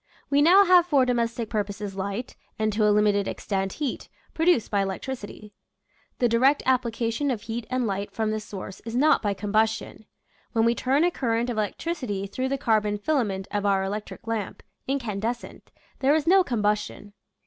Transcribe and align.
We 0.31 0.41
now 0.41 0.65
have 0.65 0.87
for 0.87 1.05
domestic 1.05 1.47
purposes 1.47 1.95
light, 1.95 2.35
and 2.57 2.73
to 2.73 2.87
a 2.87 2.89
limited 2.89 3.27
extent 3.27 3.73
heat, 3.73 4.09
produced 4.33 4.71
by 4.71 4.81
electricity. 4.81 5.53
The 6.17 6.27
di 6.27 6.37
rect 6.39 6.63
application 6.65 7.29
of 7.29 7.43
heat 7.43 7.67
and 7.69 7.85
light 7.85 8.11
from 8.11 8.31
this 8.31 8.43
source 8.43 8.79
is 8.79 8.95
not 8.95 9.21
by 9.21 9.35
combustion. 9.35 10.07
When 10.53 10.65
we 10.65 10.73
turn 10.73 11.03
a 11.03 11.11
current 11.11 11.51
of 11.51 11.57
electricity 11.59 12.25
through 12.25 12.49
the 12.49 12.57
carbon 12.57 12.97
filament 12.97 13.47
of 13.51 13.63
our 13.63 13.83
electric 13.83 14.25
lamp 14.25 14.63
(incandescent) 14.87 15.69
there 15.99 16.15
is 16.15 16.25
no 16.25 16.43
combustion. 16.43 17.13